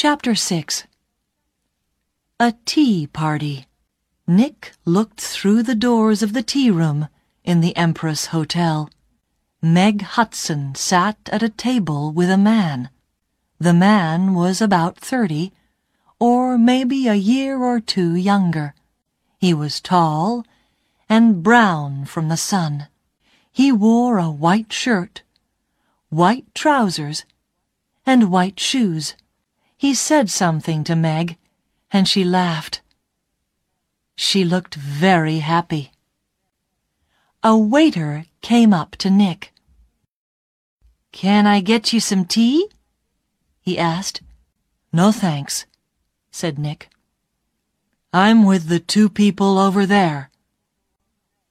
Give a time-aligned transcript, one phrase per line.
[0.00, 0.84] Chapter 6
[2.38, 3.66] A Tea Party.
[4.28, 7.08] Nick looked through the doors of the tea room
[7.42, 8.90] in the Empress Hotel.
[9.60, 12.90] Meg Hutson sat at a table with a man.
[13.58, 15.52] The man was about thirty,
[16.20, 18.76] or maybe a year or two younger.
[19.40, 20.46] He was tall
[21.08, 22.86] and brown from the sun.
[23.50, 25.22] He wore a white shirt,
[26.08, 27.24] white trousers,
[28.06, 29.16] and white shoes.
[29.78, 31.36] He said something to Meg,
[31.92, 32.82] and she laughed.
[34.16, 35.92] She looked very happy.
[37.44, 39.52] A waiter came up to Nick.
[41.12, 42.68] Can I get you some tea?
[43.60, 44.20] he asked.
[44.92, 45.64] No thanks,
[46.32, 46.90] said Nick.
[48.12, 50.30] I'm with the two people over there.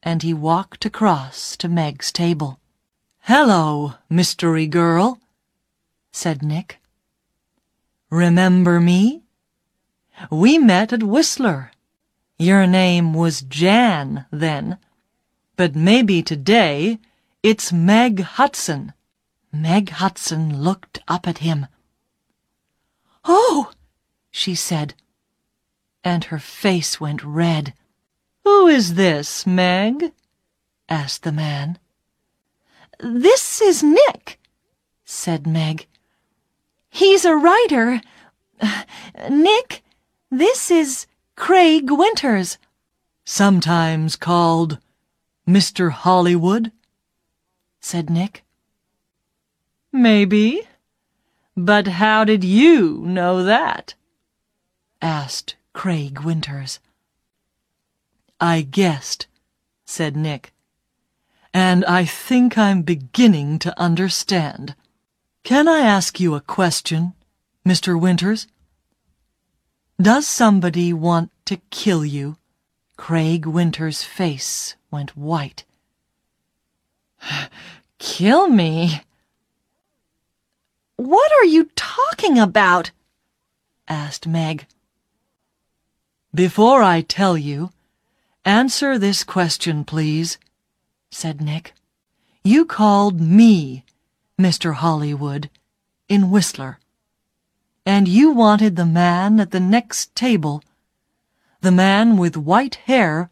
[0.03, 2.59] And he walked across to Meg's table.
[3.21, 5.21] Hello, mystery girl,
[6.11, 6.79] said Nick.
[8.09, 9.23] Remember me?
[10.31, 11.71] We met at Whistler.
[12.39, 14.77] Your name was Jan then,
[15.55, 16.99] but maybe today
[17.43, 18.93] it's Meg Hutson.
[19.51, 21.67] Meg Hutson looked up at him.
[23.25, 23.71] Oh,
[24.31, 24.93] she said,
[26.03, 27.73] and her face went red.
[28.45, 30.13] Who is this, Meg?
[30.87, 31.79] asked the man.
[32.99, 34.39] This is Nick,
[35.03, 35.87] said Meg.
[36.97, 38.01] He's a writer.
[39.29, 39.83] Nick,
[40.31, 42.57] this is Craig Winters.
[43.23, 44.79] Sometimes called
[45.47, 45.91] Mr.
[45.91, 46.71] Hollywood,
[47.79, 48.43] said Nick.
[49.91, 50.67] Maybe.
[51.55, 53.93] But how did you know that?
[54.99, 56.79] asked Craig Winters.
[58.41, 59.27] I guessed,
[59.85, 60.51] said Nick.
[61.53, 64.73] And I think I'm beginning to understand.
[65.43, 67.13] Can I ask you a question,
[67.65, 67.99] Mr.
[67.99, 68.47] Winters?
[69.99, 72.37] Does somebody want to kill you?
[72.97, 75.63] Craig Winters' face went white.
[77.99, 79.01] Kill me?
[80.97, 82.91] What are you talking about?
[83.87, 84.65] asked Meg.
[86.33, 87.71] Before I tell you,
[88.43, 90.37] answer this question, please,
[91.09, 91.73] said Nick.
[92.43, 93.83] You called me
[94.39, 94.75] Mr.
[94.75, 95.49] Hollywood,
[96.07, 96.79] in Whistler.
[97.85, 100.63] And you wanted the man at the next table,
[101.61, 103.29] the man with white hair,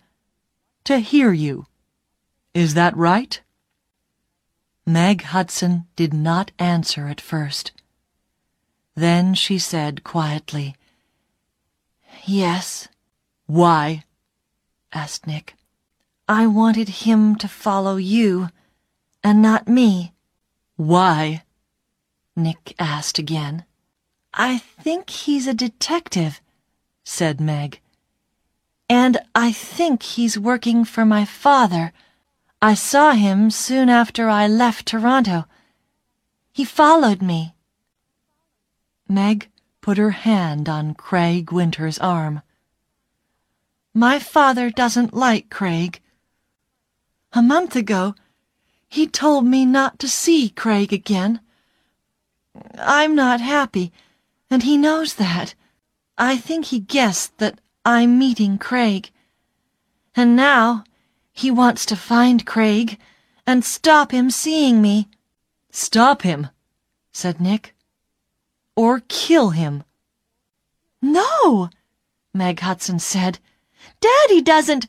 [0.86, 1.68] to hear you.
[2.54, 3.42] Is that right?
[4.86, 7.72] Meg Hutson did not answer at first.
[8.96, 10.76] Then she said quietly,
[12.26, 12.88] Yes.
[13.46, 14.06] Why?
[14.94, 15.56] asked Nick.
[16.28, 18.50] I wanted him to follow you,
[19.24, 20.15] and not me.
[20.76, 21.44] Why?
[22.36, 23.66] Nick asked again.
[24.34, 26.42] I think he's a detective,
[27.04, 27.80] said Meg.
[28.90, 31.94] And I think he's working for my father.
[32.62, 35.46] I saw him soon after I left Toronto.
[36.52, 37.56] He followed me.
[39.08, 39.50] Meg
[39.82, 42.42] put her hand on Craig Winter's arm.
[43.94, 46.02] My father doesn't like Craig.
[47.32, 48.16] A month ago,
[48.96, 51.42] he told me not to see Craig again.
[52.80, 53.92] I'm not happy,
[54.50, 55.54] and he knows that.
[56.18, 59.12] I think he guessed that I'm meeting Craig.
[60.16, 60.86] And now
[61.34, 62.98] he wants to find Craig
[63.46, 65.10] and stop him seeing me.
[65.72, 66.48] Stop him,
[67.12, 67.76] said Nick.
[68.78, 69.84] Or kill him.
[71.02, 71.70] No,
[72.34, 73.40] Meg Hutson said.
[74.00, 74.88] Daddy doesn't.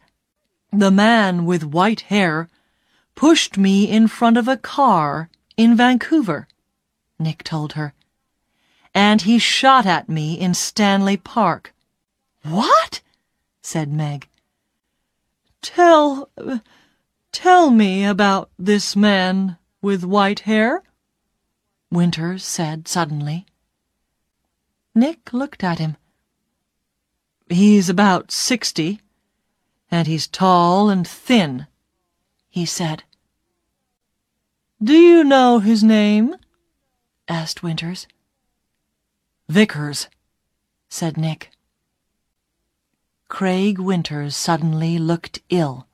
[0.73, 2.49] The man with white hair
[3.17, 6.47] pushed me in front of a car in Vancouver,
[7.19, 7.93] Nick told her.
[8.95, 11.75] And he shot at me in Stanley Park.
[12.45, 13.01] What?
[13.63, 14.29] said Meg.
[15.61, 16.31] Tell,
[17.33, 20.83] tell me about this man with white hair,
[21.91, 23.47] Winters said suddenly.
[24.95, 25.97] Nick looked at him.
[27.49, 29.01] He's about sixty,
[29.91, 31.67] and he's tall and thin,
[32.57, 33.03] he said.
[34.83, 36.37] Do you know his name?
[37.29, 38.07] asked Winters.
[39.47, 40.09] Vickers,
[40.89, 41.51] said Nick.
[43.29, 45.87] Craig Winters suddenly looked ill.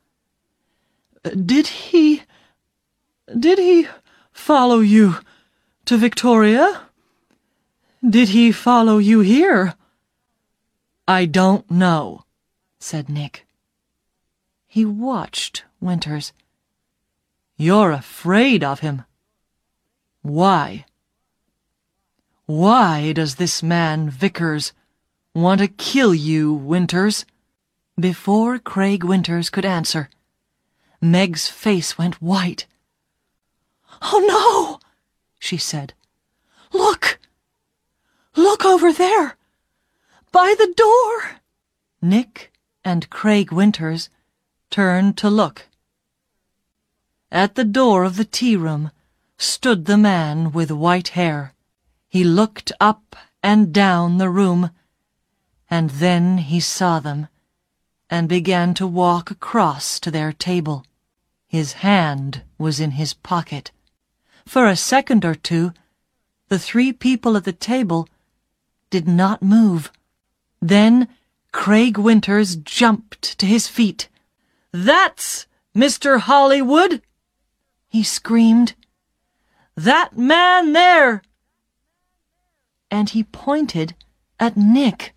[1.24, 2.22] Did he...
[3.36, 3.88] did he
[4.30, 5.16] follow you
[5.86, 6.82] to Victoria?
[8.08, 9.74] Did he follow you here?
[11.08, 12.22] I don't know,
[12.78, 13.46] said Nick.
[14.68, 16.32] He watched Winters.
[17.62, 19.04] You're afraid of him.
[20.22, 20.84] Why?
[22.46, 24.72] Why does this man, Vickers,
[25.32, 27.24] want to kill you, Winters?
[27.96, 30.10] Before Craig Winters could answer,
[31.00, 32.66] Meg's face went white.
[34.10, 34.80] Oh no,
[35.38, 35.94] she said.
[36.72, 37.20] Look!
[38.34, 39.36] Look over there!
[40.32, 41.42] By the door!
[42.02, 42.50] Nick
[42.84, 44.10] and Craig Winters
[44.68, 45.68] turned to look.
[47.32, 48.90] At the door of the tea room
[49.38, 51.54] stood the man with white hair.
[52.10, 54.70] He looked up and down the room,
[55.70, 57.28] and then he saw them
[58.10, 60.84] and began to walk across to their table.
[61.48, 63.70] His hand was in his pocket.
[64.44, 65.72] For a second or two,
[66.48, 68.10] the three people at the table
[68.90, 69.90] did not move.
[70.60, 71.08] Then
[71.50, 74.10] Craig Winters jumped to his feet.
[74.70, 76.20] That's Mr.
[76.20, 77.00] Hollywood!
[77.92, 78.72] He screamed.
[79.76, 81.20] That man there!
[82.90, 83.94] And he pointed
[84.40, 85.12] at Nick.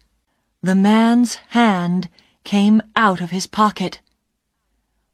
[0.62, 2.10] The man's hand
[2.44, 4.02] came out of his pocket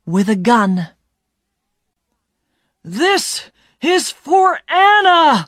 [0.07, 0.89] with a gun.
[2.83, 5.47] This is for Anna!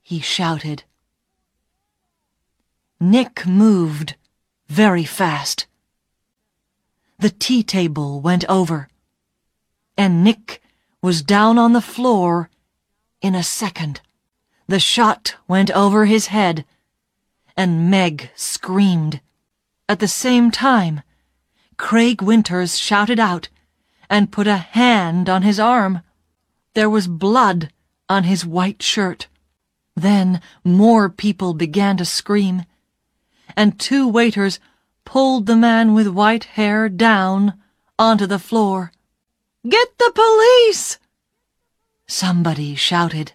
[0.00, 0.84] he shouted.
[3.00, 4.14] Nick moved
[4.68, 5.66] very fast.
[7.18, 8.88] The tea table went over,
[9.98, 10.62] and Nick
[11.02, 12.48] was down on the floor
[13.20, 14.00] in a second.
[14.68, 16.64] The shot went over his head,
[17.56, 19.20] and Meg screamed.
[19.88, 21.02] At the same time,
[21.76, 23.48] Craig Winters shouted out
[24.08, 26.02] and put a hand on his arm.
[26.74, 27.72] There was blood
[28.08, 29.26] on his white shirt.
[29.96, 32.64] Then more people began to scream,
[33.56, 34.60] and two waiters
[35.04, 37.54] pulled the man with white hair down
[37.98, 38.92] onto the floor.
[39.68, 40.98] Get the police!
[42.08, 43.30] Somebody shouted.